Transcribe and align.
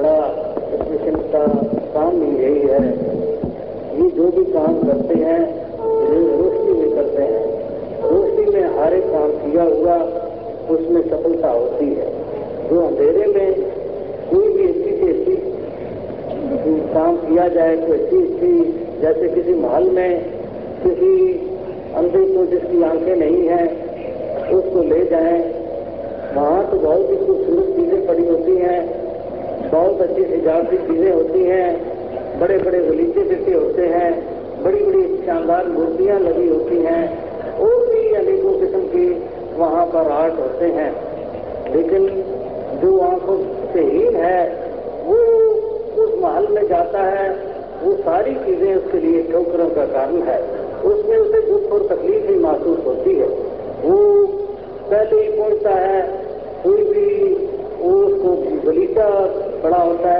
बड़ा 0.00 0.18
इस 0.94 1.00
का 1.32 1.46
काम 1.94 2.20
ही 2.22 2.28
यही 2.42 2.60
है। 2.68 2.84
ये 3.96 4.10
जो 4.10 4.28
भी 4.30 4.44
काम 4.44 4.78
करते 4.82 5.14
हैं 5.14 5.40
रोशनी 6.10 6.72
में 6.74 6.94
करते 6.94 7.22
हैं। 7.22 7.42
रोशनी 8.10 8.44
में 8.54 8.78
हर 8.78 8.94
एक 8.94 9.04
काम 9.04 9.30
किया 9.32 9.62
हुआ, 9.62 9.96
उसमें 10.70 11.02
सफलता 11.02 11.50
होती 11.50 11.88
है। 11.88 12.06
जो 12.70 12.80
अंधेरे 12.86 13.26
में 13.26 13.54
कोई 14.30 14.48
भी 14.48 14.68
अच्छी 14.68 14.92
से 14.96 15.08
काम 16.94 17.16
किया 17.16 17.48
जाए 17.48 17.76
तो 17.76 17.92
अच्छी 17.92 18.16
अच्छी 18.16 18.52
जैसे 19.02 19.28
किसी 19.28 19.54
महल 19.54 19.90
में 19.90 20.20
किसी 20.82 21.12
अंधे 21.96 22.24
को 22.26 22.44
जिसकी 22.46 22.82
आँखें 22.82 23.16
नहीं 23.16 23.46
हैं, 23.48 23.66
उसको 24.50 24.82
ले 24.82 25.04
जाएँ। 25.04 25.38
वहाँ 26.34 26.70
तो 26.70 26.78
बहुत 26.78 27.10
ही 27.10 27.16
खूबसूरत 27.16 27.76
चीज़ें 27.76 28.06
पड़ी 28.06 28.26
होती 28.28 28.56
हैं 28.56 29.00
बहुत 29.70 30.00
अच्छी 30.60 30.76
चीज़ें 30.76 31.12
होती 31.12 31.44
हैं 31.44 32.38
बड़े 32.40 32.58
बड़े 32.58 32.78
गलीचे 32.78 33.22
बिके 33.24 33.54
होते 33.54 33.86
हैं 33.86 34.10
बड़ी 34.62 34.84
बड़ी 34.84 35.02
शानदार 35.26 35.68
मूर्तियाँ 35.68 36.18
लगी 36.20 36.48
होती 36.48 36.76
हैं, 36.76 37.02
और 37.58 37.86
भी 37.86 38.14
अनेकों 38.14 38.52
किस्म 38.60 38.80
की 38.86 39.06
वहाँ 39.56 39.86
पर 39.86 40.10
आर्ट 40.12 40.38
होते 40.38 40.64
हैं। 40.64 40.90
लेकिन 41.74 42.06
जो 42.82 42.98
आँखों 43.00 43.36
से 43.72 43.80
हीन 43.80 44.16
है, 44.16 44.42
वो 45.04 45.16
उस 45.96 46.14
महल 46.22 46.48
में 46.48 46.68
जाता 46.68 47.02
है, 47.02 47.28
वो 47.82 47.94
सारी 47.96 48.34
चीज़ें 48.34 48.74
उसके 48.74 48.98
लिए 48.98 49.22
ठोकरों 49.22 49.68
का 49.70 49.84
कारण 49.86 50.22
है। 50.22 50.38
उसमें 50.84 51.16
उसे 51.16 51.40
दुख 51.42 51.72
और 51.72 51.86
तकलीफ़ 51.86 52.30
ही 52.30 52.38
महसूस 52.38 52.84
होती 52.86 53.14
है। 53.14 53.28
वो 53.84 53.98
पहले 54.90 55.22
ही 55.22 55.28
पहुँचता 55.38 55.70
है 55.70 56.02
कोई 56.64 56.84
भी 56.84 57.34
वो 57.80 57.90
उसको 58.06 58.34
गलीचा 58.64 59.08
बड़ा 59.62 59.78
होता 59.78 60.12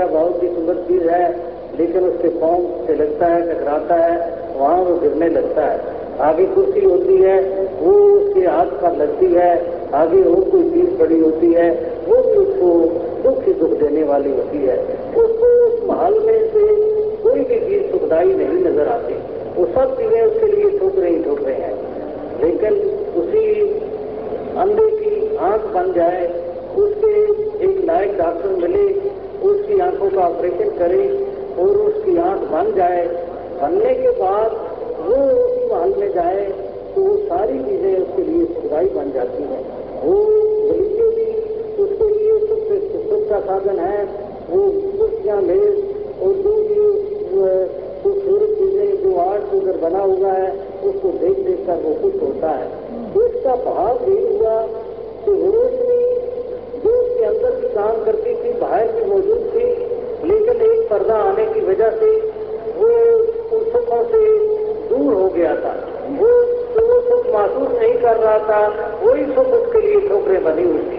है 0.00 0.08
बहुत 0.08 0.42
ही 0.42 0.48
सुंदर 0.48 0.74
चीज़ 0.74 1.08
है, 1.08 1.50
लेकिन 1.78 2.04
उसके 2.04 2.28
पाँव 2.28 2.86
से 2.86 2.94
लगता 2.94 3.26
है, 3.26 3.54
टकराता 3.54 3.94
है, 3.94 4.40
वहाँ 4.58 4.82
वो 4.82 4.94
गिरने 4.94 5.28
लगता 5.28 5.64
है। 5.64 6.00
आगे 6.20 6.46
कुर्सी 6.46 6.84
होती 6.84 7.16
है, 7.16 7.40
वो 7.80 7.92
उसके 7.92 8.40
हाथ 8.40 8.66
पर 8.66 8.96
लगती 8.96 9.26
है, 9.26 9.80
आगे 9.94 10.22
और 10.22 10.40
कोई 10.40 10.62
चीज़ 10.70 10.98
पड़ी 10.98 11.20
होती 11.20 11.52
है, 11.52 11.70
वो 12.08 12.16
भी 12.16 12.36
उसको 12.36 12.70
दुख 13.22 13.44
ही 13.44 13.52
दुख 13.52 13.70
देने 13.70 14.02
वाली 14.02 14.30
होती 14.30 14.58
है। 14.58 14.78
उसको 15.16 15.46
उस 15.66 15.90
महल 15.90 16.12
में 16.12 16.48
से 16.48 16.66
कोई 17.22 17.40
भी 17.40 17.60
चीज़ 17.60 17.92
सुखदाई 17.92 18.34
नहीं 18.34 18.64
नज़र 18.64 18.88
आती। 18.88 19.14
वो 19.56 19.66
सब 19.66 19.98
चीज़ें 19.98 20.22
उसके 20.22 20.46
लिए 20.46 20.78
ठोकरे 20.78 21.10
ही 21.10 21.24
ठोकरे 21.24 21.52
हैं। 21.52 21.74
लेकिन 22.42 22.74
उसी 23.16 23.62
अंधे 24.58 24.90
की 24.90 25.36
आँख 25.36 25.60
बन 25.60 25.92
जाए, 25.92 26.26
उसके 26.76 27.10
एक 27.64 27.84
लायक 27.84 28.18
डॉक्टर 28.18 28.48
मिले 28.48 29.09
उसकी 29.42 29.78
आँखों 29.80 30.10
का 30.10 30.22
ऑपरेशन 30.22 30.70
करे 30.78 31.04
और 31.58 31.76
उसकी 31.78 32.16
आँख 32.20 32.40
बन 32.50 32.72
जाए। 32.76 33.04
बनने 33.60 33.94
के 33.94 34.10
बाद 34.18 34.50
वो 35.00 35.14
उसी 35.14 35.64
महल 35.72 35.94
में 35.98 36.10
जाए 36.14 36.44
तो 36.94 37.02
वो 37.02 37.16
सारी 37.24 37.58
चीज़ें 37.60 37.92
उसके 37.96 38.22
लिए 38.22 38.44
सुखदाई 38.46 38.88
बन 38.94 39.10
जाती 39.12 39.42
है। 39.44 39.60
वो 40.02 40.14
गलीचे 40.66 41.08
भी 41.16 41.28
उसके 41.84 42.08
लिए 42.08 42.38
सुख 42.46 42.62
सुख 43.04 43.28
का 43.30 43.40
साधन 43.42 43.78
है। 43.80 44.04
वो 44.50 44.60
कुर्सियाँ 44.98 45.40
मेज 45.42 45.76
और 46.22 46.32
जो 46.36 46.54
भी 46.60 46.78
खूबसूरत 48.02 48.50
चीज़ें 48.58 49.02
जो 49.02 49.10
आर्ट 49.20 49.52
उधर 49.54 49.76
बना 49.80 50.02
हुआ 50.02 50.32
है, 50.32 50.50
उसको 50.84 51.08
देख 51.18 51.38
देख 51.46 51.66
कर 51.66 51.76
वो 51.82 51.92
खुश 52.00 52.22
होता 52.22 52.50
है। 52.50 52.66
इसका 53.20 53.54
भाव 53.64 53.92
यही 54.04 54.24
हुआ 54.28 54.56
कि 55.24 55.32
रोशनी 55.42 55.99
उसके 55.99 55.99
अंदर 55.99 55.99
की 55.99 55.99
काम 57.80 58.04
करती 58.04 58.34
थी, 58.34 58.52
बाहर 58.60 58.86
की 58.86 59.04
मौजूद 59.04 59.42
थी, 59.52 59.66
लेकिन 60.24 60.62
एक 60.62 60.88
पर्दा 60.88 61.14
आने 61.24 61.44
की 61.46 61.60
वजह 61.66 61.90
से 62.00 62.08
वो 62.76 62.88
सुखों 63.72 64.02
से 64.04 64.20
दूर 64.88 65.12
हो 65.14 65.28
गया 65.28 65.54
था। 65.56 65.72
वो 66.10 66.28
वो 66.80 67.00
सुख 67.00 67.26
महसूस 67.26 67.70
नहीं 67.80 67.94
कर 67.94 68.16
रहा 68.16 68.38
था 68.48 68.60
वही 69.02 69.24
सुख 69.26 69.52
उसके 69.54 69.80
लिए 69.80 70.08
ठोकरें 70.08 70.44
बनी 70.44 70.62
हुई 70.62 70.82
थी। 70.82 70.98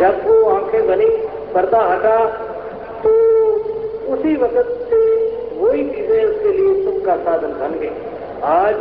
जब 0.00 0.20
वो 0.26 0.34
आँखें 0.50 0.86
बनी, 0.86 1.06
पर्दा 1.54 1.80
हटा 1.82 2.16
तो 3.02 3.12
उसी 4.14 4.34
वक्त 4.36 4.70
से 4.90 5.00
वही 5.56 5.84
चीज़ें 5.90 6.24
उसके 6.24 6.52
लिए 6.52 6.84
सुख 6.84 7.04
का 7.06 7.16
साधन 7.24 7.52
बन 7.60 7.78
गई। 7.80 7.90
आज 8.50 8.74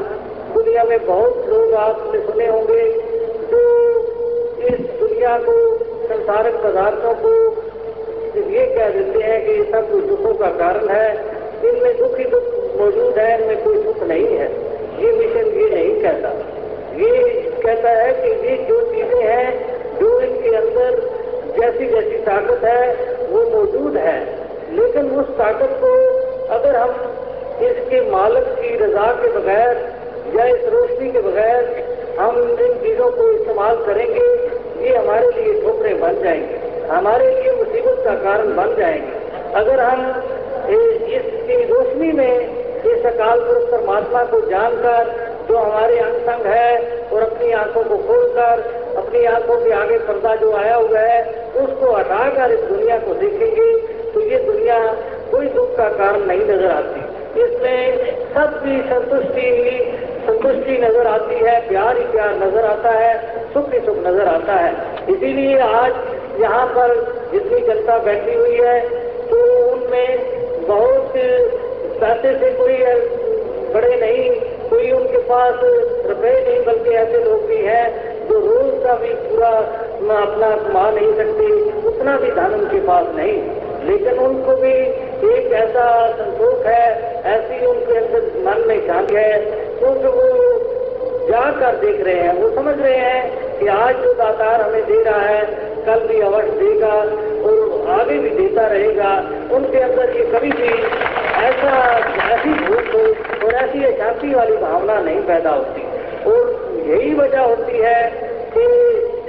दुनिया 0.53 0.83
में 0.83 1.05
बहुत 1.05 1.45
लोग 1.49 1.73
आपने 1.81 2.21
सुने 2.21 2.47
होंगे, 2.47 2.83
जो 3.51 3.61
इस 4.69 4.79
दुनिया 4.99 5.37
को 5.39 5.57
संसारिक 6.23 6.55
पदार्थों 6.55 7.13
को 7.13 7.29
ये 8.51 8.65
कह 8.65 8.89
देते 8.89 9.23
हैं 9.23 9.45
कि 9.45 9.51
ये 9.51 9.63
सब 9.71 9.91
कुछ 9.91 10.03
दुखों 10.03 10.33
का 10.33 10.47
कारण 10.47 10.87
है। 10.87 11.09
इनमें 11.69 11.97
दुख 11.97 12.17
ही 12.17 12.25
दुख 12.25 12.43
मौजूद 12.79 13.17
है, 13.17 13.41
इनमें 13.41 13.63
कोई 13.63 13.83
सुख 13.83 14.03
नहीं 14.03 14.27
है। 14.27 14.47
ये 15.03 15.11
मिशन 15.11 15.49
ये 15.59 15.69
नहीं 15.69 16.01
कहता। 16.01 16.29
ये 16.95 17.41
कहता 17.65 17.89
है 17.89 18.13
कि 18.13 18.47
ये 18.47 18.57
जो 18.57 18.79
चीज़ें 18.81 19.23
हैं, 19.23 19.49
जो 19.99 20.19
इनके 20.21 20.55
अंदर 20.55 21.01
जैसी 21.59 21.85
जैसी 21.85 22.17
ताकत 22.17 22.63
है, 22.63 22.95
वो 23.27 23.43
मौजूद 23.49 23.97
है। 23.97 24.19
लेकिन 24.75 25.09
उस 25.09 25.37
ताकत 25.37 25.77
को 25.83 25.93
अगर 26.53 26.75
हम 26.75 26.89
इसके 27.61 28.11
मालक 28.11 28.47
की 28.59 28.75
रजा 28.75 29.11
के 29.11 29.27
बगैर 29.27 29.93
या 30.39 30.45
इस 30.45 30.65
रोशनी 30.65 31.11
के 31.11 31.19
बगैर 31.19 31.83
हम 32.19 32.37
इन 32.37 32.73
चीज़ों 32.73 33.11
को 33.11 33.31
इस्तेमाल 33.31 33.75
करेंगे 33.75 34.42
ये 34.83 34.95
हमारे 34.95 35.29
लिए 35.31 35.53
ठोकरे 35.61 35.93
बन 35.95 36.21
जाएँगे। 36.23 36.61
हमारे 36.87 37.29
लिए 37.31 37.51
मुसीबत 37.53 38.01
का 38.05 38.15
कारण 38.23 38.55
बन 38.55 38.75
जाएँगे। 38.75 39.21
अगर 39.55 39.79
हम 39.81 39.99
इसकी 40.69 41.63
रोशनी 41.65 42.11
में 42.11 42.33
इस 42.83 43.05
अकाल 43.05 43.39
पुरुष 43.39 43.69
परमात्मा 43.71 44.23
को 44.23 44.39
जानकर, 44.49 45.11
जो 45.47 45.57
हमारे 45.57 45.99
अंग 45.99 46.15
संग 46.27 46.45
है 46.45 46.71
और 47.09 47.21
अपनी 47.21 47.51
आँखों 47.53 47.83
को 47.83 47.97
खोलकर, 47.99 48.61
अपनी 48.97 49.23
आँखों 49.25 49.57
के 49.57 49.71
आगे 49.73 49.97
पर्दा 50.01 50.35
जो 50.35 50.51
आया 50.55 50.75
हुआ 50.75 50.99
है, 50.99 51.21
उसको 51.63 51.91
हटाकर 51.91 52.51
इस 52.51 52.63
दुनिया 52.65 52.97
को 52.99 53.13
देखेंगे 53.15 53.71
तो 54.13 54.21
ये 54.21 54.37
दुनिया 54.45 54.79
कोई 55.31 55.47
दुख 55.49 55.75
का 55.77 55.89
कारण 55.91 56.25
नहीं 56.25 56.41
नज़र 56.41 56.71
आती। 56.71 56.99
इसमें 57.41 57.81
सबकी 58.33 58.81
संतुष्टि 58.89 59.45
ही 59.53 59.79
संतुष्टि 60.25 60.77
नज़र 60.77 61.07
आती 61.07 61.35
है, 61.35 61.55
प्यार 61.69 61.97
ही 61.97 62.03
प्यार 62.11 62.35
नज़र 62.37 62.65
आता 62.65 62.91
है 62.91 63.13
सुख 63.53 63.73
ही 63.73 63.79
सुख 63.79 63.97
नज़र 64.05 64.27
आता 64.27 64.53
है। 64.55 64.71
इसीलिए 65.09 65.57
आज 65.61 65.93
यहाँ 66.41 66.65
पर 66.67 66.95
जितनी 67.31 67.59
जनता 67.67 67.97
बैठी 68.05 68.33
हुई 68.35 68.55
है 68.57 68.79
तो 69.29 69.41
उनमें 69.71 70.67
बहुत 70.67 71.11
पैसे 72.01 72.33
से 72.39 72.51
कोई 72.53 72.77
बड़े 73.73 73.95
नहीं, 73.97 74.29
कोई 74.69 74.91
उनके 74.91 75.17
पास 75.27 75.59
रुपए 76.07 76.33
नहीं, 76.39 76.59
बल्कि 76.65 76.89
ऐसे 76.95 77.23
लोग 77.23 77.45
भी 77.47 77.57
हैं 77.57 77.85
जो 78.27 78.39
रोज 78.39 78.83
का 78.83 78.93
भी 78.95 79.13
पूरा 79.21 79.49
अपना 80.13 80.49
कमा 80.57 80.89
नहीं 80.91 81.13
सकते, 81.17 81.45
उतना 81.87 82.17
भी 82.17 82.31
धन 82.31 82.53
उनके 82.53 82.79
पास 82.87 83.07
नहीं। 83.15 83.37
लेकिन 83.83 84.19
उनको 84.19 84.55
भी 84.57 84.73
एक 85.29 85.51
ऐसा 85.53 85.85
संतोष 86.13 86.65
है, 86.65 86.85
ऐसी 87.27 87.65
उनके 87.65 87.97
अंदर 87.97 88.21
मन 88.45 88.67
में 88.67 88.87
शांति 88.87 89.15
है 89.15 89.39
क्योंकि 89.79 90.07
वो 90.09 90.27
जाकर 91.27 91.75
देख 91.77 92.01
रहे 92.01 92.15
हैं, 92.15 92.33
वो 92.33 92.49
समझ 92.55 92.75
रहे 92.79 92.97
हैं 92.97 93.42
कि 93.59 93.67
आज 93.69 93.95
जो 93.95 94.13
दातार 94.13 94.61
हमें 94.61 94.83
दे 94.83 95.01
रहा 95.03 95.21
है, 95.21 95.41
कल 95.85 96.07
भी 96.07 96.19
अवश्य 96.21 96.51
देगा 96.59 96.93
और 97.45 97.89
आगे 97.91 98.17
भी 98.19 98.29
देता 98.31 98.67
रहेगा। 98.67 99.11
उनके 99.55 99.79
अंदर 99.79 100.15
ये 100.17 100.25
कभी 100.33 100.51
भी 100.51 100.69
ऐसा 101.43 101.73
ऐसी 102.33 102.53
भूख 102.59 103.43
और 103.43 103.53
ऐसी 103.55 103.83
अशांति 103.85 104.33
वाली 104.35 104.57
भावना 104.57 104.99
नहीं 105.01 105.21
पैदा 105.21 105.49
होती। 105.49 105.81
और 106.25 106.39
यही 106.87 107.13
वजह 107.13 107.41
होती 107.41 107.77
है 107.77 108.01
कि 108.53 108.63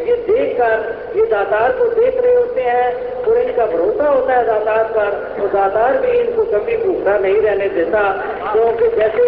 ये 0.05 0.17
देखकर, 0.19 0.83
ये 1.17 1.25
दातार 1.27 1.73
को 1.73 1.85
देख 1.91 2.21
रहे 2.25 2.35
होते 2.35 2.63
हैं 2.63 3.25
और 3.25 3.39
इनका 3.39 3.67
भरोसा 3.67 4.09
होता 4.09 4.35
है 4.35 4.45
दातार 4.47 4.85
पर 4.97 5.11
तो 5.39 5.47
दातार 5.49 5.99
भी 5.99 6.19
इनको 6.19 6.45
कभी 6.45 6.77
भूखा 6.77 7.19
नहीं 7.19 7.41
रहने 7.43 7.69
देता। 7.69 8.03
क्योंकि 8.53 8.89
जैसे 8.97 9.23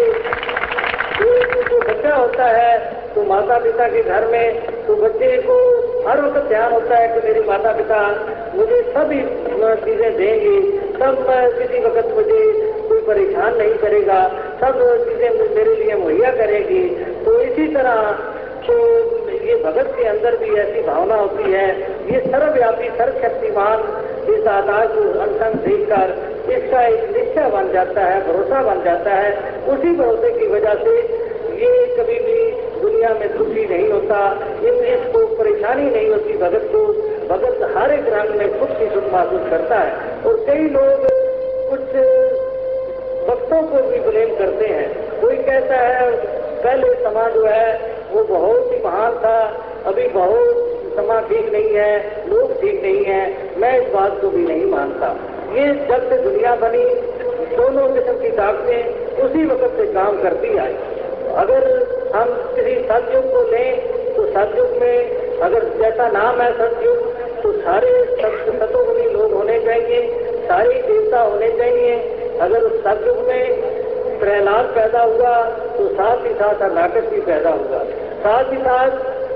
जो 1.19 1.79
बच्चा 1.79 2.15
होता 2.15 2.45
है 2.47 2.77
तो 3.13 3.23
माता 3.23 3.57
पिता 3.59 3.87
के 3.87 4.01
घर 4.03 4.27
में 4.27 4.76
तो 4.87 4.95
बच्चे 4.97 5.35
को 5.41 5.55
हर 6.07 6.21
वक्त 6.21 6.47
ध्यान 6.49 6.71
होता 6.73 6.97
है 6.97 7.07
कि 7.09 7.27
मेरे 7.27 7.41
माता 7.47 7.71
पिता 7.73 7.99
मुझे 8.55 8.81
सभी 8.89 9.21
चीज़ें 9.81 10.11
देंगे। 10.17 10.57
सब 10.93 11.17
किसी 11.57 11.83
वक्त 11.85 12.13
मुझे 12.15 12.39
कोई 12.89 13.01
परेशान 13.07 13.57
नहीं 13.57 13.73
करेगा। 13.77 14.19
सब 14.61 14.79
चीज़ें 15.05 15.29
मेरे 15.55 15.75
लिए 15.75 15.95
मुहैया 15.95 16.31
करेगी। 16.33 16.83
तो 17.25 17.39
इसी 17.41 17.67
तरह 17.73 17.97
तो 18.67 18.77
ये 19.41 19.55
भगत 19.57 19.91
के 19.97 20.05
अंदर 20.05 20.35
भी 20.37 20.55
ऐसी 20.59 20.81
भावना 20.83 21.15
होती 21.15 21.51
है, 21.51 21.67
ये 22.07 22.19
सर्वव्यापी, 22.21 22.89
सर्वशक्तिमान 22.97 23.83
इस 24.29 24.47
आधार 24.49 24.87
को 24.87 25.03
अनसन 25.19 25.53
देखकर 25.65 26.09
इसका 26.53 26.81
एक 26.87 27.03
निश्चय 27.11 27.49
बन 27.51 27.71
जाता 27.73 28.01
है, 28.03 28.17
भरोसा 28.27 28.61
बन 28.63 28.83
जाता 28.83 29.13
है। 29.13 29.31
उसी 29.67 29.93
भरोसे 29.95 30.31
की 30.31 30.47
वजह 30.47 30.83
से 30.83 30.95
ये 31.57 31.71
कभी 31.97 32.19
भी 32.21 32.39
दुनिया 32.97 33.13
में 33.13 33.37
दुखी 33.37 33.65
नहीं 33.65 33.89
होता 33.89 34.19
इन 34.63 34.73
इसको 34.73 35.19
परेशानी 35.35 35.89
नहीं 35.89 36.09
होती। 36.09 36.37
भगत 36.37 36.69
को, 36.75 36.79
भगत 37.27 37.77
हर 37.77 37.91
एक 37.91 38.05
रंग 38.07 38.35
में 38.35 38.59
खुद 38.59 38.69
की 38.69 38.85
सुख 38.85 39.03
महसूस 39.13 39.49
करता 39.49 39.75
है। 39.75 39.91
और 40.23 40.37
कई 40.47 40.63
लोग 40.69 41.03
कुछ 41.69 41.83
भक्तों 43.27 43.61
को 43.63 43.89
भी 43.89 43.99
ब्लेम 43.99 44.35
करते 44.37 44.65
हैं। 44.65 45.21
कोई 45.21 45.35
कहता 45.35 45.75
है, 45.75 46.11
पहले 46.63 46.93
समाज 47.03 47.33
जो 47.33 47.45
है, 47.45 47.95
वो 48.11 48.23
बहुत 48.23 48.73
ही 48.73 48.81
महान 48.85 49.11
था, 49.11 49.65
अभी 49.85 50.07
बहुत 50.07 50.73
समाज 50.95 51.29
ठीक 51.29 51.53
नहीं 51.53 51.69
है, 51.73 52.23
लोग 52.29 52.61
ठीक 52.61 52.83
नहीं 52.83 53.05
है। 53.05 53.37
मैं 53.57 53.81
इस 53.81 53.93
बात 53.93 54.21
को 54.21 54.29
भी 54.29 54.43
नहीं 54.43 54.65
मानता। 54.65 55.15
ये 55.53 55.67
जब 55.73 56.09
से 56.09 56.17
दुनिया 56.17 56.55
बनी, 56.55 56.85
दोनों 57.55 57.87
किस्म 57.89 58.13
की 58.13 58.29
ताकतें 58.29 59.07
उसी 59.23 59.45
वक्त 59.45 59.77
से 59.77 59.85
काम 59.85 60.21
करती 60.21 60.57
आई। 60.57 60.75
अगर 61.35 61.96
हम 62.17 62.29
किसी 62.55 62.75
सतयुग 62.83 63.25
को 63.31 63.41
लें 63.51 64.13
तो 64.13 64.25
सतयुग 64.27 64.77
में 64.81 65.39
अगर 65.39 65.65
जैसा 65.79 66.07
नाम 66.11 66.41
है 66.41 66.51
सतयुग 66.53 67.01
तो 67.41 67.51
सारे 67.59 67.91
सतोगुणी 68.15 69.03
लोग 69.09 69.33
होने 69.33 69.59
चाहिए, 69.65 69.99
सारे 70.47 70.81
देवता 70.81 71.21
होने 71.21 71.49
चाहिए। 71.57 71.93
अगर 72.41 72.63
उस 72.63 72.79
सतयुग 72.81 73.19
में 73.27 74.19
प्रहलाद 74.19 74.65
पैदा 74.75 75.01
हुआ 75.03 75.35
तो 75.77 75.87
साथ 75.89 76.25
ही 76.25 76.33
साथ 76.33 76.63
नाटक 76.73 77.09
भी 77.09 77.21
पैदा 77.21 77.49
हुआ। 77.51 77.83
साथ 78.23 78.51
ही 78.53 78.57
साथ 78.57 78.91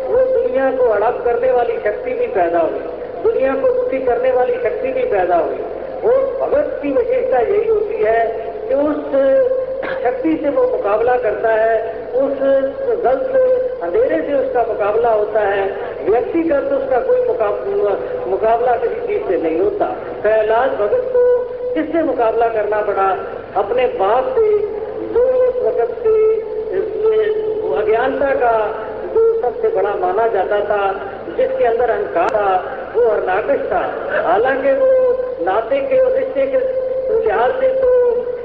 वो 0.08 0.26
दुनिया 0.28 0.72
को 0.72 0.92
हड़प 0.94 1.22
करने 1.26 1.52
वाली 1.52 1.78
शक्ति 1.80 2.14
भी 2.14 2.28
पैदा 2.34 2.60
हुई। 2.62 2.80
दुनिया 3.24 3.54
को 3.56 3.74
दुखी 3.74 4.00
करने 4.06 4.32
वाली 4.32 4.56
शक्ति 4.64 4.92
भी 4.92 5.04
पैदा 5.12 5.38
हुई। 5.38 5.64
वो 6.04 6.12
भगत 6.40 6.80
की 6.82 6.92
विशेषता 6.92 7.40
यही 7.40 7.68
होती 7.68 8.04
है 8.04 8.22
कि 8.68 8.74
उस 8.84 9.00
शक्ति 10.04 10.36
से 10.44 10.50
वो 10.50 10.64
मुकाबला 10.68 11.16
करता 11.20 11.52
है 11.56 12.01
उस 12.22 12.40
गलत 13.04 13.80
अंधेरे 13.84 14.22
से 14.22 14.34
उसका 14.36 14.64
मुकाबला 14.64 15.12
होता 15.12 15.40
है, 15.40 15.64
व्यक्तिगत 16.10 16.72
उसका 16.74 17.00
कोई 17.00 17.22
मुकाबला 18.32 18.76
किसी 18.76 19.00
चीज़ 19.08 19.24
से 19.28 19.38
नहीं 19.42 19.60
होता। 19.60 19.86
कैलाश 20.24 20.72
भगत 20.72 21.10
को 21.14 21.24
किससे 21.74 22.04
मुकाबला 22.04 22.48
करना 22.48 22.82
पड़ा? 22.82 23.10
अपने 23.56 23.86
बाप 24.00 24.36
से 24.36 24.48
जो 25.14 25.24
उस 25.48 25.56
वक्त 25.66 25.98
से 26.04 26.16
अज्ञानता 27.78 28.30
का 28.36 28.54
जो 29.14 29.42
सबसे 29.42 29.68
बड़ा 29.68 29.94
माना 29.96 30.28
जाता 30.28 30.60
था, 30.62 30.82
जिसके 31.38 31.66
अंदर 31.66 31.90
अहंकार 31.90 32.30
था, 32.30 32.50
वो 32.96 33.08
हरनाकश 33.10 33.62
था। 33.72 33.82
हालाँकि 34.28 34.72
वो 34.72 34.90
नाते 35.46 35.80
के 35.82 36.00
और 36.00 36.12
रिश्ते 36.12 36.46
के 36.48 36.60
लिहाज 37.20 37.52
से 37.52 37.68
तो 37.68 37.90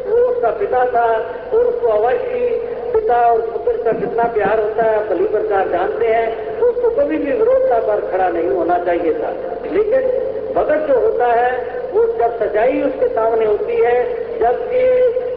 वो 0.07 0.17
उसका 0.27 0.51
पिता 0.51 0.85
था 0.87 1.07
और 1.53 1.67
उसको 1.67 1.89
अवश्य 1.89 2.66
पिता 3.07 3.19
और 3.25 3.41
पुत्र 3.43 3.83
का 3.83 3.93
कितना 3.99 4.23
प्यार 4.35 4.61
होता 4.61 4.85
है 4.85 5.03
भली 5.09 5.27
प्रकार 5.29 5.69
जानते 5.71 6.07
हैं 6.07 6.59
तो 6.59 6.67
उसको 6.67 6.89
कभी 6.93 7.19
भी 7.19 7.33
विरोधता 7.33 7.79
पर 7.81 8.01
खड़ा 8.11 8.29
नहीं 8.29 8.49
होना 8.51 8.79
चाहिए 8.85 9.13
था। 9.15 9.31
लेकिन 9.67 10.09
भगत 10.55 10.89
जो 10.89 10.99
होता 11.01 11.27
है, 11.29 11.51
वो 11.93 12.07
जब 12.19 12.35
सच्चाई 12.39 12.83
उसके 12.83 13.09
सामने 13.15 13.47
होती 13.47 13.77
है 13.77 13.95
जब 14.41 14.71
ये 14.73 14.89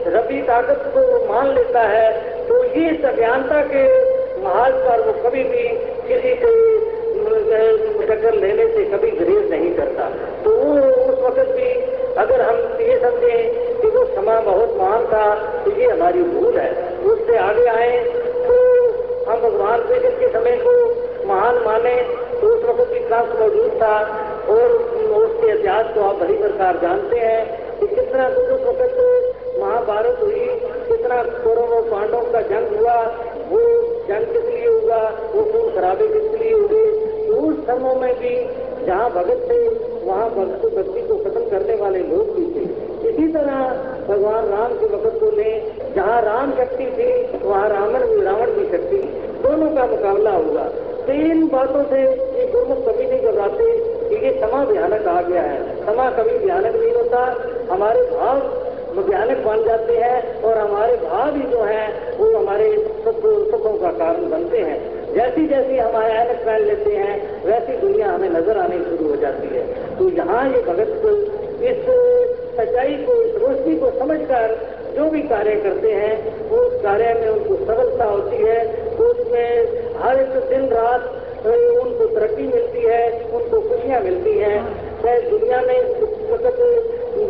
रबी 0.07 0.41
ताकत 0.41 0.89
को 0.93 1.05
वो 1.11 1.19
मान 1.27 1.53
लेता 1.55 1.81
है 1.89 2.09
तो 2.47 2.63
ये 2.65 2.89
अज्ञानता 3.05 3.61
के 3.71 3.85
महाज 4.43 4.73
पर 4.87 5.05
वो 5.07 5.13
कभी 5.23 5.43
भी 5.45 5.67
किसी 6.09 6.33
से 6.41 6.51
टक्कर 8.05 8.33
लेने 8.35 8.67
से 8.67 8.83
कभी 8.91 9.11
ग्रेज 9.13 9.49
नहीं 9.51 9.73
करता। 9.75 10.09
तो 10.43 10.57
वो 10.57 10.75
उस 11.05 11.19
वक्त 11.23 11.49
भी 11.55 11.71
अगर 12.17 12.41
हम 12.41 12.57
ये 12.81 12.99
समझें 13.01 13.81
कि 13.81 13.87
वो 13.87 14.05
समा 14.15 14.39
बहुत 14.41 14.77
महान 14.77 15.05
था 15.07 15.25
तो 15.65 15.71
ये 15.71 15.91
हमारी 15.91 16.23
भूल 16.31 16.57
है। 16.57 16.88
उससे 17.05 17.37
आगे 17.37 17.65
आए 17.67 17.97
तो 18.47 18.55
हम 19.29 19.41
भगवान 19.41 19.81
से 19.87 19.99
के 19.99 20.27
समय 20.33 20.57
को 20.57 20.73
महान 21.27 21.57
माने 21.65 21.95
तो 22.41 22.47
उस 22.47 22.63
वक्त 22.63 22.91
भी 22.91 22.99
कंस 23.09 23.39
मौजूद 23.39 23.71
था 23.81 23.95
और 24.49 24.71
उसके 25.19 25.51
इतिहास 25.53 25.93
को 25.95 26.01
आप 26.01 26.15
बड़ी 26.19 26.37
प्रकार 26.37 26.79
जानते 26.81 27.19
हैं 27.19 27.41
कि 27.79 27.87
कितना 27.87 28.29
कुछ 28.29 28.51
उस 28.51 28.61
वक्त 28.67 28.97
महाभारत 29.59 30.19
हुई, 30.21 30.45
कितना 30.87 31.21
कौरवों 31.43 31.81
पांडवों 31.89 32.21
का 32.31 32.41
जंग 32.49 32.77
हुआ, 32.77 32.95
वो 33.49 33.59
जंग 34.09 34.25
किस 34.33 34.45
लिए 34.45 34.67
हुआ, 34.67 34.99
वो 35.33 35.43
खून 35.51 35.73
खराबे 35.75 36.07
किस 36.07 36.39
लिए 36.41 36.53
हुए 36.53 36.83
तो 37.27 37.33
उस 37.47 37.57
समय 37.67 37.95
में 38.01 38.13
भी 38.19 38.33
जहाँ 38.85 39.09
भगत 39.11 39.45
थे, 39.49 39.59
वहाँ 40.05 40.29
भक्त 40.29 40.65
भक्ति 40.75 41.01
को 41.07 41.17
खत्म 41.23 41.49
करने 41.49 41.75
वाले 41.81 41.99
लोग 42.03 42.33
भी 42.35 42.45
थे। 42.55 42.63
इसी 43.09 43.27
तरह 43.33 43.57
भगवान 44.07 44.47
राम 44.49 44.73
के 44.79 44.87
वक्त 44.95 45.19
को 45.19 45.31
ले 45.37 45.51
जहाँ 45.95 46.21
राम 46.21 46.51
शक्ति 46.57 46.85
थी, 46.87 47.09
वहाँ 47.39 47.69
रावण 47.69 48.03
रावण 48.23 48.51
की 48.51 48.65
शक्ति, 48.67 49.01
दोनों 49.43 49.69
का 49.75 49.85
मुकाबला 49.87 50.31
होगा 50.31 50.63
तो 50.99 51.13
इन 51.25 51.47
बातों 51.47 51.83
से 51.83 51.99
ये 51.99 52.45
गुरुमुख 52.51 52.79
कभी 52.87 53.05
नहीं 53.05 53.21
घबराते 53.21 53.67
कि 54.09 54.15
ये 54.25 54.31
समा 54.41 54.63
भयानक 54.65 55.07
आ 55.07 55.21
गया 55.21 55.41
है। 55.41 55.59
समा 55.85 56.09
कभी 56.11 56.37
भयानक 56.37 56.75
नहीं 56.75 56.93
होता। 56.93 57.21
हमारे 57.71 58.01
भाव 58.11 58.41
भयानक 58.99 59.37
बन 59.45 59.63
जाते 59.65 59.95
हैं 59.95 60.41
और 60.41 60.57
हमारे 60.57 60.95
भाव 60.97 61.35
ही 61.35 61.41
जो 61.51 61.61
है, 61.63 61.83
वो 62.17 62.25
हमारे 62.37 62.71
सुख, 63.03 63.21
सुखों 63.51 63.73
का 63.79 63.91
कारण 63.97 64.29
बनते 64.29 64.59
हैं। 64.59 64.77
जैसी 65.13 65.47
जैसी 65.47 65.77
हम 65.77 65.95
आयानक 65.95 66.41
पहन 66.45 66.65
लेते 66.65 66.95
हैं, 66.95 67.45
वैसी 67.45 67.77
दुनिया 67.77 68.11
हमें 68.11 68.29
नज़र 68.29 68.57
आनी 68.57 68.83
शुरू 68.85 69.09
हो 69.09 69.15
जाती 69.15 69.47
है। 69.47 69.63
तो 69.97 70.09
यहाँ 70.17 70.43
ये 70.49 70.61
भगत 70.63 70.91
इस 71.61 71.85
सच्चाई 72.57 72.95
को, 72.97 73.13
इस 73.21 73.35
रोशनी 73.37 73.75
को 73.75 73.89
समझकर 73.99 74.57
जो 74.95 75.09
भी 75.09 75.21
कार्य 75.21 75.55
करते 75.55 75.91
हैं, 75.91 76.49
उस 76.49 76.81
कार्य 76.83 77.13
में 77.13 77.27
उनको 77.29 77.55
सफलता 77.55 78.05
होती 78.05 78.37
है। 78.37 78.59
उसमें 78.99 79.49
हर 79.97 80.19
एक 80.19 80.29
दिन 80.49 80.67
रात 80.67 81.15
उनको 81.45 82.05
तरक्की 82.07 82.43
मिलती 82.43 82.81
है, 82.81 83.03
उनको 83.33 83.59
खुशियाँ 83.61 84.01
मिलती 84.01 84.37
हैं। 84.37 84.57
चाहे 85.03 85.21
दुनिया 85.21 85.61
में 85.61 85.77
मतलब 86.31 86.57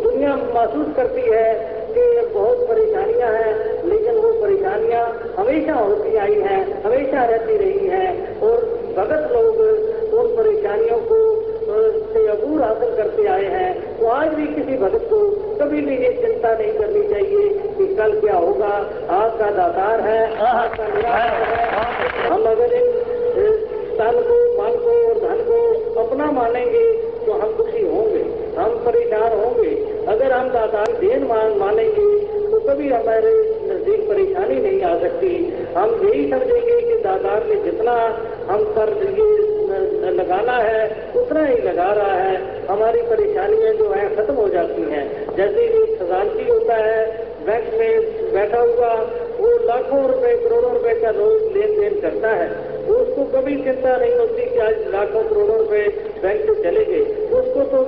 दुनिया 0.02 0.36
महसूस 0.36 0.96
करती 0.96 1.20
है 1.20 1.54
कि 1.94 2.26
बहुत 2.34 2.58
परेशानियाँ 2.68 3.30
हैं, 3.32 3.54
लेकिन 3.88 4.16
वो 4.16 4.32
परेशानियाँ 4.32 5.04
हमेशा 5.36 5.74
होती 5.74 6.16
आई 6.16 6.34
हैं, 6.34 6.82
हमेशा 6.82 7.24
रहती 7.24 7.56
रही 7.56 7.86
हैं। 7.86 8.40
और 8.40 8.56
भगत 8.96 9.30
लोग 9.32 9.60
उन 10.14 10.36
परेशानियों 10.36 10.98
को 10.98 11.18
से 12.12 12.26
अबूर 12.28 12.62
हासिल 12.62 12.94
करते 12.96 13.26
आए 13.28 13.44
हैं। 13.46 13.98
तो 13.98 14.06
आज 14.10 14.28
भी 14.34 14.46
किसी 14.48 14.76
भगत 14.78 15.06
को 15.10 15.18
कभी 15.60 15.80
भी 15.80 15.96
ये 15.96 16.12
चिंता 16.16 16.52
नहीं 16.54 16.72
करनी 16.74 17.02
चाहिए 17.08 17.48
कि 17.78 17.86
कल 17.96 18.18
क्या 18.20 18.36
होगा। 18.36 18.72
आज 19.16 19.38
का 19.38 19.50
दातार 19.52 20.00
है 20.02 20.20
हम 22.26 22.42
अगर 22.46 22.78
तन 24.00 24.18
को, 24.18 24.36
मन 24.56 24.76
को 24.76 24.92
और 25.06 25.18
धन 25.20 25.42
को 25.46 25.58
अपना 26.00 26.30
मानेंगे 26.32 26.84
तो 27.20 27.32
हम 27.32 27.52
खुशी 27.56 27.82
होंगे, 27.84 28.22
हम 28.56 28.76
परेशान 28.84 29.32
होंगे। 29.34 29.74
अगर 30.08 30.32
हम 30.32 30.48
दातार 30.50 30.92
देन 31.00 31.24
मान, 31.24 31.52
मानेंगे 31.58 32.08
तो 32.46 32.60
कभी 32.60 32.88
हमारे 32.90 33.32
नज़दीक 33.64 34.08
परेशानी 34.08 34.60
नहीं 34.60 34.82
आ 34.82 34.96
सकती। 34.98 35.32
हम 35.76 35.88
यही 36.04 36.22
समझेंगे 36.30 36.80
कि 36.80 36.96
दातार 37.02 37.46
ने 37.46 37.56
जितना 37.64 37.96
हम 38.50 38.64
पर 38.76 38.88
ये 39.02 39.39
लगाना 40.10 40.52
है, 40.52 41.12
उतना 41.16 41.44
ही 41.44 41.56
लगा 41.62 41.92
रहा 41.92 42.14
है। 42.14 42.66
हमारी 42.66 43.02
परेशानियाँ 43.02 43.72
जो 43.74 43.90
है, 43.90 44.16
खत्म 44.16 44.34
हो 44.34 44.48
जाती 44.48 44.82
हैं। 44.82 45.36
जैसे 45.36 45.64
एक 45.64 45.98
खजानची 46.02 46.48
होता 46.50 46.74
है, 46.74 47.30
बैंक 47.46 47.64
में 47.74 48.32
बैठा 48.32 48.60
हुआ, 48.60 48.94
वो 49.38 49.66
लाखों 49.66 50.06
रुपए, 50.06 50.36
करोड़ों 50.36 50.72
रुपए 50.72 50.94
का 50.94 51.10
रोज 51.10 51.42
लेन 51.42 51.80
देन 51.80 52.00
करता 52.00 52.28
है। 52.28 52.48
उसको 52.90 53.24
कभी 53.24 53.56
चिंता 53.56 53.96
नहीं 53.96 54.14
होती 54.14 54.50
कि 54.50 54.58
आज 54.58 54.74
लाखों, 54.88 55.22
करोड़ों 55.24 55.58
रुपए 55.58 55.82
बैंक 56.22 56.40
से 56.40 56.54
चले 56.62 56.84
गए। 56.84 57.00
उसको 57.38 57.64
तो 57.64 57.82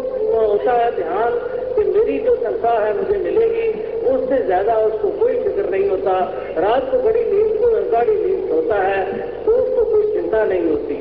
होता 0.47 0.73
है 0.73 0.91
ध्यान 0.97 1.33
कि 1.75 1.85
मेरी 1.85 2.19
जो 2.19 2.35
तनख्वाह 2.37 2.79
है, 2.81 2.97
मुझे 2.97 3.19
मिलेगी। 3.19 3.69
उससे 4.09 4.45
ज़्यादा 4.45 4.77
उसको 4.77 5.09
कोई 5.09 5.33
फ़िक्र 5.33 5.71
नहीं 5.71 5.89
होता। 5.89 6.19
रात 6.59 6.91
को 6.91 6.99
बड़ी 6.99 7.25
नींद 7.25 7.57
को 7.57 7.91
गाड़ी 7.93 8.15
नींद 8.15 8.51
होता 8.53 8.75
है। 8.75 9.05
तो 9.45 9.53
उसको 9.53 9.85
कोई 9.85 10.13
चिंता 10.13 10.45
नहीं 10.45 10.71
होती। 10.71 10.95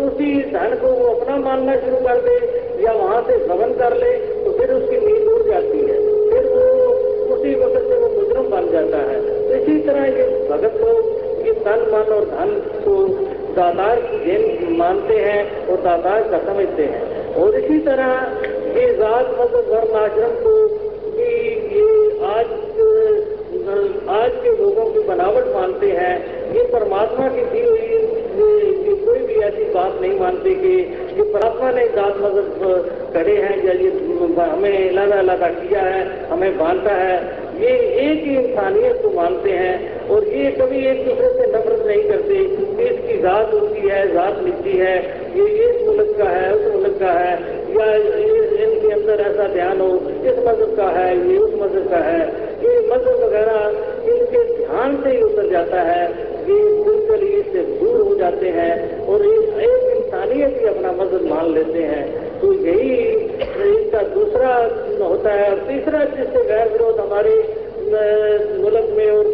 उसी 0.00 0.30
धन 0.52 0.74
को 0.80 0.92
वो 0.94 1.06
अपना 1.10 1.36
मानना 1.38 1.74
शुरू 1.76 1.96
कर 2.06 2.20
दे 2.20 2.36
या 2.84 2.92
वहाँ 2.92 3.20
से 3.22 3.36
भवन 3.46 3.72
कर 3.74 3.96
ले 3.96 4.12
तो 4.44 4.52
फिर 4.52 4.72
उसकी 4.74 4.96
नींद 4.98 5.28
उड़ 5.28 5.42
जाती 5.44 5.78
है। 5.80 5.98
फिर 6.30 6.46
वो 6.46 6.64
उसी 7.34 7.54
वक्त 7.54 7.88
से 7.88 7.96
वो 7.96 8.08
मुजरम 8.10 8.48
बन 8.50 8.70
जाता 8.72 9.02
है। 9.10 9.18
इसी 9.56 9.78
तरह 9.80 10.06
ये 10.08 10.28
भगत 10.50 10.80
लोग, 10.80 11.46
ये 11.46 11.52
तन, 11.60 11.80
मन 11.92 12.12
और 12.14 12.24
धन 12.26 12.54
को 12.84 12.96
दातार 13.54 14.00
की 14.00 14.24
जेल 14.24 14.76
मानते 14.78 15.16
हैं 15.18 15.66
और 15.66 15.80
दातार 15.80 16.28
का 16.30 16.38
समझते 16.44 16.84
हैं। 16.84 17.34
और 17.34 17.54
इसी 17.54 17.78
तरह 17.80 18.10
ये 18.76 18.92
जात 18.94 19.36
मतलब 19.40 19.70
वर्ण 19.70 19.94
आश्रम 20.00 20.32
को 20.42 20.54
ये 21.18 21.30
आज 22.30 22.58
आज 24.10 24.32
के 24.44 24.50
लोगों 24.56 24.84
की 24.92 25.00
बनावट 25.08 25.46
मानते 25.54 25.90
हैं। 25.92 26.14
ये 26.54 26.62
परमात्मा 26.72 27.28
की 27.28 27.44
दी 27.44 27.62
हुई 27.66 27.89
कोई 29.40 29.48
ऐसी 29.48 29.64
बात 29.72 30.00
नहीं 30.00 30.18
मानते 30.20 30.54
कि 30.54 30.70
ये 31.16 31.24
परमात्मा 31.32 31.70
ने 31.70 31.84
जात 31.88 32.16
मज़हब 32.16 33.12
करे 33.12 33.36
हैं, 33.36 33.56
या 33.64 33.72
ये 33.72 33.90
हमें 34.40 34.88
अलादा 34.88 35.18
अलादा 35.18 35.48
किया 35.50 35.80
है, 35.80 36.00
हमें 36.28 36.58
बांधता 36.58 36.94
है, 36.94 37.14
ये 37.60 37.72
एक 38.02 38.22
ही 38.24 38.36
इंसानियत 38.36 39.00
को 39.02 39.10
मानते 39.10 39.50
हैं, 39.50 40.08
और 40.08 40.26
ये 40.28 40.50
कभी 40.50 40.84
एक 40.86 41.04
दूसरे 41.04 41.30
से 41.30 41.46
नफरत 41.52 41.86
नहीं 41.86 42.02
करते। 42.08 42.34
इसकी 42.84 43.18
जात 43.22 43.54
ऊँची 43.54 43.88
है, 43.88 44.02
जात 44.12 44.42
लिखती 44.44 44.76
है, 44.76 44.94
ये 45.36 45.46
इस 45.64 45.86
मुल्क 45.86 46.14
का 46.18 46.28
है, 46.28 46.52
उस 46.54 46.74
मुल्क 46.74 46.98
का 47.00 47.12
है, 47.12 47.32
या 47.70 47.94
इनके 48.64 48.92
अंदर 48.92 49.20
ऐसा 49.20 49.48
ध्यान 49.48 49.80
हो, 49.80 49.90
इस 50.24 50.38
मज़हब 50.38 50.74
का 50.76 50.88
है, 50.90 51.10
ये 51.30 51.38
उस 51.38 51.54
मज़हब 51.62 51.90
का 51.90 51.96
है। 51.96 52.20
ये 52.60 52.80
मज़हब 52.88 53.22
वगैरह 53.24 53.58
इनके 54.12 54.44
ध्यान 54.56 55.02
से 55.02 55.10
ही 55.10 55.22
उतर 55.22 55.50
जाता 55.50 55.80
है। 55.82 56.29
ये 56.50 56.82
बिल्कुल 56.84 57.22
इससे 57.28 57.62
दूर 57.78 58.00
हो 58.00 58.14
जाते 58.14 58.48
हैं 58.48 58.74
और 59.06 59.24
एक 59.26 59.58
एक 59.60 59.96
इंसानियत 59.96 60.60
ही 60.60 60.66
अपना 60.66 60.92
मज़हब 60.92 61.26
मान 61.30 61.52
लेते 61.54 61.82
हैं। 61.84 62.04
तो 62.40 62.52
यही 62.64 62.94
इसका 63.70 64.02
दूसरा 64.14 64.54
होता 65.02 65.32
है 65.32 65.50
और 65.50 65.58
तीसरा 65.68 66.04
जिससे 66.06 66.44
गैर 66.44 66.68
विरोध 66.72 67.00
हमारे 67.00 67.34
मुल्क 68.60 68.88
में 68.96 69.10
और 69.10 69.26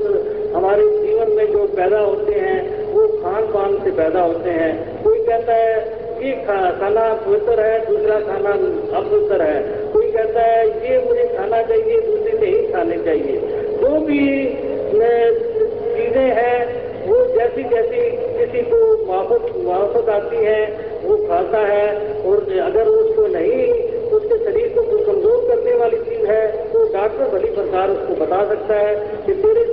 हमारे 0.54 0.82
जीवन 0.90 1.32
में 1.32 1.52
जो 1.52 1.66
पैदा 1.76 1.98
होते 2.00 2.34
हैं, 2.34 2.60
वो 2.92 3.06
खान 3.22 3.46
पान 3.46 3.74
से 3.84 3.90
पैदा 3.92 4.20
होते 4.22 4.50
हैं। 4.50 5.02
कोई 5.02 5.18
कहता 5.24 5.54
है 5.54 5.74
ये 6.18 6.32
खाना 6.44 7.02
पवित्र 7.26 7.60
है, 7.60 7.74
दूसरा 7.86 8.20
खाना 8.20 8.52
अपवित्र 8.98 9.42
है। 9.42 9.58
कोई 9.92 10.10
कहता 10.12 10.42
है 10.42 10.62
ये 10.84 10.98
मुझे 11.04 11.24
खाना 11.36 11.62
चाहिए, 11.62 12.00
दूसरे 12.00 12.38
से 12.38 12.46
ही 12.46 12.62
खाने 12.72 12.96
चाहिए। 13.04 13.36
जो 13.76 14.00
भी 14.06 14.22
चीज़ें 15.96 16.30
हैं 16.38 16.56
जैसी 17.46 17.62
जैसी 17.64 17.98
किसी 18.36 18.60
को 18.70 18.78
माफत 19.06 20.08
आती 20.10 20.36
है, 20.36 20.62
वो 21.02 21.16
खाता 21.18 21.58
है 21.66 21.84
और 22.22 22.40
अगर 22.60 22.88
उसको 22.90 23.26
नहीं, 23.34 23.66
उसके 24.16 24.38
शरीर 24.38 24.68
को 24.68 24.82
कोई 24.82 25.04
कमज़ोर 25.04 25.44
करने 25.48 25.74
वाली 25.80 25.98
चीज़ 25.98 26.24
है 26.26 26.40
तो 26.72 26.84
डॉक्टर 26.94 27.28
भली 27.30 27.50
प्रकार 27.50 27.90
उसको 27.90 28.14
बता 28.16 28.40
सकता 28.48 28.78
है 28.78 28.94
कि 29.26 29.34
तेरे 29.34 29.64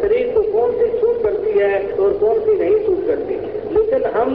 शरीर 0.00 0.32
को 0.34 0.42
कौन 0.52 0.72
सी 0.72 0.88
छूट 1.00 1.22
करती 1.22 1.58
है 1.58 1.74
और 1.96 2.18
कौन 2.18 2.40
सी 2.40 2.58
नहीं 2.58 2.78
छूट 2.86 3.06
करती। 3.06 3.34
लेकिन 3.74 4.04
हम 4.16 4.30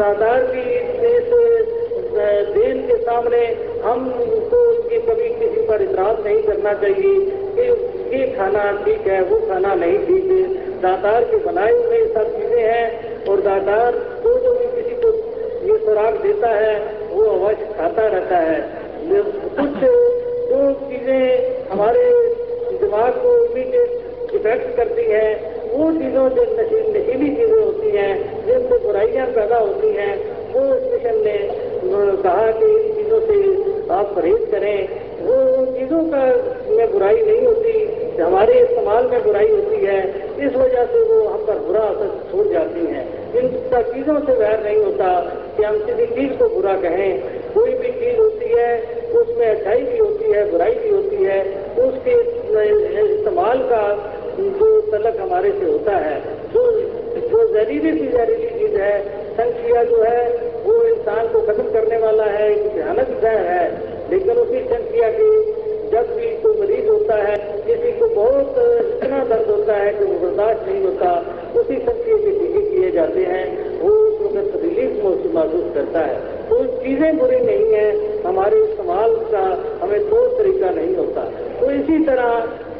दादार 0.00 0.44
की 0.46 0.64
इस 1.12 1.30
देन 2.54 2.82
के 2.88 2.96
सामने 3.04 3.44
हमको 3.84 4.64
ये 4.92 4.98
कभी 5.06 5.28
किसी 5.36 5.66
पर 5.68 5.82
इतराज 5.82 6.24
नहीं 6.26 6.42
करना 6.42 6.72
चाहिए 6.82 7.14
कि 7.54 7.64
ये 8.16 8.26
खाना 8.36 8.70
ठीक 8.84 9.06
है, 9.06 9.22
वो 9.22 9.36
खाना 9.48 9.74
नहीं 9.74 9.98
ठीक 10.06 10.30
है। 10.30 10.61
दातार 10.82 11.24
के 11.24 11.36
बनाए 11.44 11.72
हुए 11.72 11.98
सब 12.14 12.30
चीज़ें 12.36 12.62
हैं 12.62 13.24
और 13.30 13.40
दातार 13.40 13.98
तो 14.22 14.30
जो 14.38 14.54
भी 14.54 14.66
किसी 14.76 14.94
को 15.02 15.10
ये 15.66 15.76
सुराग 15.84 16.16
देता 16.22 16.48
है, 16.50 16.74
वो 17.10 17.24
अवश्य 17.24 17.66
खाता 17.76 18.06
रहता 18.06 18.38
है। 18.38 18.58
कुछ 19.56 19.76
जो 20.48 20.72
चीज़ें 20.80 21.70
हमारे 21.70 22.02
दिमाग 22.80 23.12
को 23.22 23.34
इमीडिएट 23.44 24.34
इफ़ेक्ट 24.34 24.76
करती 24.76 25.04
है, 25.04 25.28
वो 25.72 25.90
चीज़ों 25.92 26.28
जो 26.30 26.42
नशीली 26.56 27.30
चीज़ें 27.36 27.60
होती 27.60 27.90
हैं, 27.90 28.12
जिनसे 28.46 28.78
बुराइयाँ 28.78 29.26
पैदा 29.36 29.58
होती 29.58 29.92
हैं, 29.94 30.14
वो 30.52 30.64
मिशन 30.90 31.22
ने 31.24 31.38
कहा 32.22 32.50
कि 32.50 32.66
इन 32.66 32.92
चीज़ों 32.96 33.20
से 33.20 33.36
आप 33.94 34.12
परहेज 34.16 34.50
करें। 34.50 34.78
वो 35.22 35.36
चीज़ों 35.78 36.02
का 36.10 36.24
में 36.76 36.92
बुराई 36.92 37.22
नहीं 37.22 37.46
होती, 37.46 37.72
हमारे 38.20 38.60
इस्तेमाल 38.60 39.06
में 39.06 39.22
बुराई 39.24 39.50
होती 39.50 39.84
है। 39.84 40.00
इस 40.40 40.56
वजह 40.56 40.84
से 40.84 41.02
वो 41.02 41.28
हम 41.28 41.46
पर 41.46 41.58
बुरा 41.58 41.80
असर 41.80 42.28
छोड़ 42.30 42.46
जाती 42.46 42.80
हैं। 42.80 43.32
इन 43.34 43.48
चीज़ों 43.74 44.20
से 44.20 44.32
वैर 44.32 44.62
नहीं 44.64 44.76
होता 44.76 45.20
कि 45.56 45.62
हम 45.62 45.78
किसी 45.78 46.06
चीज़ 46.06 46.38
को 46.38 46.48
बुरा 46.48 46.76
कहें। 46.76 47.22
कोई 47.54 47.70
भी 47.70 47.88
चीज़ 47.88 48.16
होती 48.16 48.44
है, 48.44 48.82
उसमें 49.12 49.46
अच्छाई 49.46 49.82
भी 49.82 49.98
होती 49.98 50.24
है, 50.24 50.50
बुराई 50.50 50.74
भी 50.74 50.88
होती 50.88 51.16
है, 51.16 51.40
उसके 51.78 52.10
इस्तेमाल 53.14 53.58
का 53.58 54.12
जो 54.40 54.80
तलक 54.80 55.16
हमारे 55.20 55.50
से 55.50 55.66
होता 55.66 55.96
है, 55.96 56.20
जो 56.54 56.80
जो 57.30 57.54
जहरीली 57.54 57.92
सी 57.92 58.06
जहरीली 58.06 58.48
चीज़ 58.48 58.76
है, 58.76 59.00
संख्या 59.32 59.84
जो 59.84 60.02
है, 60.02 60.36
वो 60.64 60.82
इंसान 60.84 61.28
को 61.28 61.40
खत्म 61.40 61.62
करने 61.62 61.98
वाला 61.98 62.24
है 62.24 62.74
भयानक 62.74 63.20
जहर 63.22 63.46
है। 63.46 63.92
लेकिन 64.10 64.30
उसी 64.30 64.60
संख्या 64.60 65.10
की 65.10 65.52
जब 65.90 66.16
भी 66.16 66.26
कोई 66.26 66.60
मरीज़ 66.60 66.88
होता 66.88 67.14
है 67.14 67.51
किसी 67.66 67.92
को 67.92 68.06
बहुत 68.14 68.54
इतना 68.94 69.24
दर्द 69.24 69.50
होता 69.50 69.74
है 69.74 69.92
कि 69.92 70.04
वो 70.04 70.18
बर्दाश्त 70.18 70.68
नहीं 70.68 70.82
होता, 70.84 71.10
उसी 71.60 71.76
संख्या 71.76 72.16
के 72.16 72.30
टीके 72.30 72.60
किए 72.70 72.90
जाते 72.90 73.24
हैं। 73.24 73.44
वो 73.80 73.90
उस 73.90 74.32
वक्त 74.36 74.56
रिलीफ 74.62 75.04
महसूस 75.04 75.74
करता 75.74 76.00
है। 76.00 76.16
तो 76.48 76.64
चीज़ें 76.82 77.18
बुरी 77.18 77.40
नहीं 77.40 77.72
है, 77.74 77.86
हमारे 78.22 78.56
इस्तेमाल 78.62 79.14
का 79.32 79.44
हमें 79.82 80.00
तो 80.10 80.26
तरीका 80.38 80.70
नहीं 80.70 80.94
होता। 80.96 81.24
तो 81.60 81.70
इसी 81.70 81.98
तरह 82.04 82.30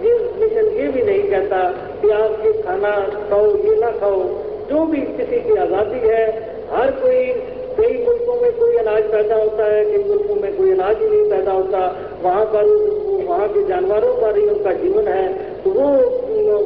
ये 0.04 0.14
मिशन 0.40 0.68
ये 0.78 0.88
भी 0.88 1.02
नहीं 1.02 1.30
कहता 1.30 1.62
कि 2.02 2.10
आप 2.10 2.42
ये 2.44 2.52
खाना 2.62 2.90
खाओ, 3.30 3.46
ये 3.56 3.76
ना 3.80 3.90
खाओ। 3.90 4.22
जो 4.70 4.84
भी 4.86 5.00
किसी 5.00 5.40
की 5.40 5.56
आज़ादी 5.56 5.98
है, 6.08 6.24
हर 6.72 6.90
कोई, 6.90 7.24
कई 7.76 8.04
मुल्कों 8.04 8.40
में 8.40 8.52
कोई 8.52 8.76
अनाज 8.76 9.02
पैदा 9.02 9.36
होता 9.36 9.64
है, 9.64 9.84
कई 9.84 10.04
मुल्कों 10.04 10.34
में 10.34 10.56
कोई 10.56 10.72
अनाज 10.72 11.02
ही 11.02 11.08
नहीं 11.08 11.30
पैदा 11.30 11.52
होता। 11.52 11.80
वहाँ 12.22 12.44
पर, 12.44 12.66
वहाँ 13.28 13.48
के 13.48 13.62
जानवरों 13.68 14.14
का 14.16 14.28
ही 14.36 14.42
उनका 14.48 14.72
जीवन 14.72 15.08
है 15.08 15.24
तो 15.62 15.70
वो, 15.70 15.86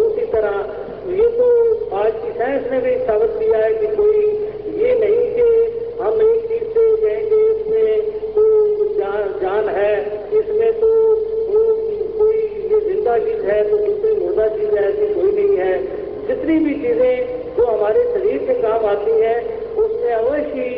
उसी 0.07 0.25
तरह, 0.27 0.57
ये 1.11 1.29
तो 1.31 1.47
आज 1.97 2.13
की 2.13 2.33
साइंस 2.33 2.71
ने 2.71 2.81
भी 2.81 2.95
साबित 3.07 3.31
किया 3.39 3.59
है 3.59 3.73
कि 3.75 3.87
कोई 3.97 4.25
ये 4.79 4.95
नहीं 5.01 5.23
कि 5.35 5.47
हम 6.01 6.21
एक 6.23 6.45
चीज़ 6.49 6.69
से 6.75 6.85
कहेंगे 6.97 7.41
इसमें 7.47 8.33
तो 8.35 8.45
जान, 8.99 9.23
जान 9.43 9.69
है 9.69 9.93
इसमें 10.41 10.73
तो 10.81 10.91
कोई 12.19 12.37
ये 12.73 12.81
ज़िंदा 12.81 13.19
चीज़ 13.19 13.45
है 13.47 13.63
तो 13.71 13.79
दूसरी 13.79 14.15
मुर्दा 14.21 14.49
चीज़ 14.49 14.75
है 14.75 14.85
ऐसी 14.89 15.13
कोई 15.15 15.33
नहीं 15.33 15.57
है 15.57 15.73
जितनी 16.27 16.59
भी 16.59 16.75
चीज़ें 16.75 17.55
जो 17.57 17.67
हमारे 17.67 18.05
शरीर 18.05 18.39
के 18.47 18.61
काम 18.63 18.87
आती 18.87 19.21
है 19.21 19.37
उसमें 19.77 20.13
अवश्य 20.13 20.71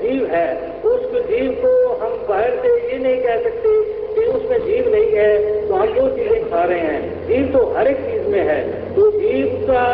जीव 0.00 0.26
है 0.26 0.48
उस 0.84 1.04
जीव 1.28 1.52
को 1.62 1.70
हम 1.96 2.16
बाहर 2.28 2.56
से 2.62 2.72
ये 2.88 2.98
नहीं 2.98 3.20
कह 3.22 3.42
सकते 3.42 3.70
कि 4.16 4.24
उसमें 4.30 4.58
जीव 4.60 4.88
नहीं 4.92 5.10
है 5.12 5.30
तो 5.68 5.74
हम 5.74 5.94
जो 5.94 6.08
चीज़ें 6.16 6.50
खा 6.50 6.62
रहे 6.64 6.80
हैं 6.80 7.26
जीव 7.28 7.46
तो 7.52 7.64
हर 7.72 7.88
एक 7.88 7.96
चीज़ 8.02 8.26
में 8.26 8.40
है 8.40 8.60
तो 8.94 9.10
जीव 9.12 9.46
का 9.70 9.84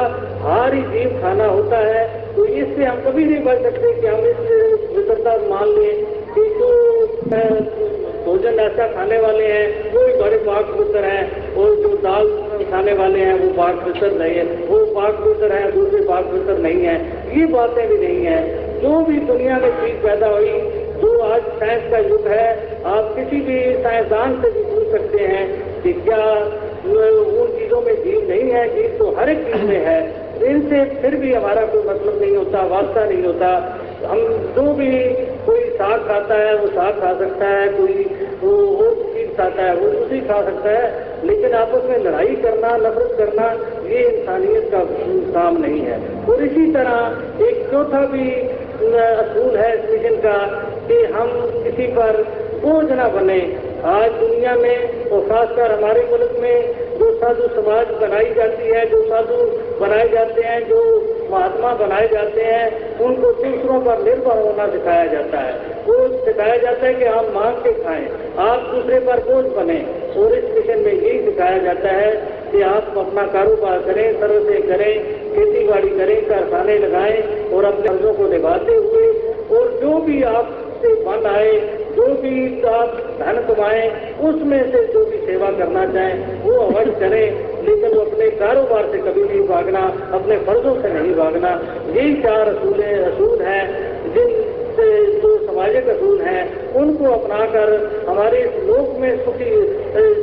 ही 0.52 0.82
जीव 0.82 1.20
खाना 1.22 1.44
होता 1.44 1.78
है 1.78 2.34
तो 2.36 2.44
इससे 2.44 2.84
हम 2.84 2.96
कभी 2.96 3.24
नहीं 3.24 3.44
बच 3.44 3.62
सकते 3.62 4.00
कि 4.00 4.06
हम 4.06 4.18
इस 4.18 4.36
वितरता 4.96 5.36
मान 5.48 5.68
लें 5.68 6.04
कि 6.34 6.44
जो 6.44 6.70
भोजन 8.24 8.60
ऐसा 8.60 8.86
खाने 8.86 9.18
वाले 9.18 9.46
हैं, 9.46 9.92
वो 9.92 10.06
भी 10.06 10.12
बड़े 10.12 10.36
पाक 10.36 10.64
पुत्र 10.64 10.98
हैं, 10.98 11.54
और 11.54 11.74
जो 11.74 11.88
दाल 11.88 12.26
खाने 12.70 12.92
वाले 12.92 13.20
हैं, 13.20 13.34
वो 13.34 13.52
पाक 13.52 13.74
पुत्र 13.74 14.10
नहीं 14.10 14.34
है, 14.34 14.44
वो 14.44 14.86
पाक 14.86 15.14
पुत्र 15.14 15.52
है, 15.52 15.72
दूसरे 15.72 16.00
पाक 16.00 16.24
पुत्र 16.24 16.58
नहीं 16.58 16.82
है, 16.82 16.94
ये 17.38 17.46
बातें 17.46 17.88
भी 17.88 17.98
नहीं 17.98 18.24
है। 18.24 18.80
जो 18.80 19.00
भी 19.00 19.18
दुनिया 19.18 19.58
में 19.58 19.70
चीज़ 19.70 19.96
पैदा 19.96 20.26
हुई, 20.26 20.50
जो 21.00 21.18
आज 21.20 21.42
साइंस 21.42 21.90
का 21.90 21.98
युग 21.98 22.26
है, 22.26 22.78
आप 22.84 23.14
किसी 23.16 23.40
भी 23.40 23.82
साइंसदान 23.82 24.42
से 24.42 24.50
भी 24.50 24.62
पूछ 24.62 24.88
सकते 24.88 25.18
हैं 25.18 25.82
कि 25.82 25.92
क्या 25.92 26.34
उन 26.92 27.58
चीज़ों 27.58 27.82
में 27.82 27.94
जीव 28.04 28.28
नहीं 28.30 28.50
है, 28.50 28.68
जीव 28.76 28.98
तो 28.98 29.10
हर 29.10 29.30
एक 29.30 29.38
चीज़ 29.38 29.62
में 29.62 29.84
है। 29.86 30.21
इनसे 30.72 30.96
फिर 30.96 31.16
भी 31.16 31.34
हमारा 31.34 31.62
कोई 31.66 31.82
मतलब 31.82 32.18
नहीं 32.22 32.36
होता, 32.36 32.66
वास्ता 32.66 33.04
नहीं 33.04 33.24
होता। 33.24 33.78
हम 34.06 34.18
जो 34.56 34.72
भी 34.72 35.08
कोई 35.46 35.60
साग 35.60 36.00
खाता 36.08 36.34
है, 36.34 36.56
वो 36.56 36.66
साग 36.66 37.00
खा 37.00 37.18
सकता 37.18 37.46
है, 37.46 37.68
कोई 37.68 38.16
वो 38.42 38.76
और 38.76 38.94
चीज़ 38.94 39.30
खाता 39.30 39.62
है, 39.62 39.74
वो 39.74 39.88
उसी 39.88 40.20
खा 40.20 40.42
सकता 40.42 40.70
है। 40.70 41.06
लेकिन 41.24 41.52
आपस 41.52 41.82
में 41.88 41.98
लड़ाई 41.98 42.26
करना, 42.26 42.76
नफरत 42.76 43.14
करना, 43.18 43.46
ये 43.88 43.98
इंसानियत 43.98 44.70
का 44.74 44.80
काम 45.32 45.56
नहीं 45.56 45.80
है। 45.80 46.00
और 46.28 46.42
इसी 46.42 46.72
तरह 46.72 47.16
एक 47.46 47.68
चौथा 47.70 48.06
भी 48.06 48.30
असूल 48.96 49.56
है 49.56 49.78
इस 49.78 49.90
मिशन 49.90 50.16
का 50.16 50.38
कि 50.88 51.04
हम 51.04 51.28
किसी 51.64 51.86
पर 51.86 52.22
बोझ 52.64 52.90
ना 52.92 53.08
बने। 53.08 53.58
आज 53.84 54.10
दुनिया 54.12 54.54
में 54.54 55.08
और 55.10 55.20
खासकर 55.20 55.72
हमारे 55.72 56.08
मुल्क 56.10 56.36
में 56.40 56.74
साधु 57.22 57.42
समाज 57.42 57.86
बनाई 57.86 58.34
जाती 58.34 58.68
है, 58.68 58.86
जो 58.90 59.02
साधु 59.02 59.34
बनाए 59.80 60.08
जाते 60.08 60.42
हैं, 60.42 60.68
जो 60.68 60.78
महात्मा 61.30 61.74
बनाए 61.74 62.08
जाते 62.08 62.40
हैं, 62.40 62.98
उनको 62.98 63.32
दूसरों 63.32 63.80
पर 63.80 64.02
निर्भर 64.02 64.40
होना 64.42 64.66
सिखाया 64.66 65.06
जाता 65.06 65.38
है। 65.38 65.52
वो 65.86 66.24
सिखाया 66.24 66.56
जाता 66.56 66.86
है 66.86 66.94
कि 66.94 67.04
आप 67.04 67.30
मांग 67.34 67.56
के 67.56 67.72
खाएँ, 67.82 68.08
आप 68.38 68.60
दूसरे 68.74 68.98
पर 69.00 69.20
बोझ 69.20 69.44
बने। 69.44 69.78
और 70.16 70.34
इस 70.34 70.44
मिशन 70.44 70.78
में 70.78 70.92
यही 70.92 71.24
सिखाया 71.24 71.58
जाता 71.58 71.88
है 71.88 72.10
कि 72.52 72.62
आप 72.62 72.94
अपना 72.98 73.22
कारोबार 73.26 73.78
करें 73.78 74.20
सर्व 74.20 74.44
करें 74.68 75.22
खेती 75.34 75.66
बाड़ी 75.68 75.88
करें, 75.88 76.28
कारखाने 76.28 76.78
लगाएँ 76.78 77.48
और 77.50 77.64
अपने 77.64 77.88
कर्जों 77.88 78.14
को 78.14 78.28
निभाते 78.28 78.74
हुए 78.74 79.06
और 79.58 79.80
जो 79.82 80.00
भी 80.00 80.22
आपसे 80.22 80.94
बन 80.94 81.26
आए, 81.26 81.78
जो 81.96 82.06
भी 82.06 82.62
आप 82.62 82.96
धन 83.18 83.46
कमाएँ, 83.48 84.14
उसमें 84.20 84.72
से 84.72 84.86
जो 84.86 85.04
भी 85.04 85.16
सेवा 85.16 85.50
करना 85.50 85.84
चाहें 85.92 86.41
वो 86.62 86.84
करें, 87.00 87.26
लेकिन 87.64 87.94
वो 87.94 88.00
अपने 88.00 88.30
कारोबार 88.30 88.90
से 88.92 88.98
कभी 88.98 89.22
नहीं 89.22 89.46
भागना, 89.48 89.80
अपने 90.12 90.36
फर्जों 90.38 90.74
से 90.82 90.92
नहीं 90.92 91.14
भागना। 91.14 91.50
यही 91.94 92.14
चार 92.22 92.48
असूल 92.48 92.82
असूल 92.82 93.42
हैं 93.42 93.62
जिन 94.14 94.28
से 94.76 94.86
जो 95.20 95.36
सामाजिक 95.46 95.88
असूल 95.88 96.20
हैं, 96.20 96.72
उनको 96.74 97.04
अपनाकर 97.04 97.72
हमारे 98.08 98.38
इस 98.40 98.62
लोक 98.64 98.96
में 98.98 99.24
सुखी 99.24 99.50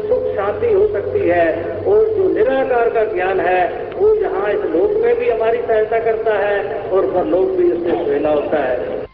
सुख 0.08 0.24
शांति 0.36 0.74
हो 0.74 0.88
सकती 0.88 1.20
है। 1.20 1.48
और 1.86 2.08
जो 2.08 2.30
निराकार 2.34 2.90
का 2.90 3.04
ज्ञान 3.04 3.40
है, 3.40 3.62
वो 3.96 4.16
यहाँ 4.16 4.50
इस 4.50 4.66
लोक 4.76 4.92
में 5.06 5.20
भी 5.20 5.30
हमारी 5.30 5.58
सहायता 5.58 6.00
करता 6.00 6.38
है, 6.38 6.90
और 6.90 7.06
पर 7.06 7.26
लोक 7.26 7.50
भी 7.50 7.72
उससे 7.72 8.06
सुहेला 8.06 8.30
होता 8.30 8.58
है। 8.58 9.09